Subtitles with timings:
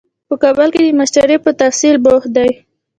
[0.27, 2.49] په کابل کې د ماسټرۍ په تحصیل بوخت دی.